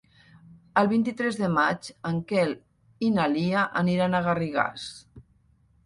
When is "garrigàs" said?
4.31-4.93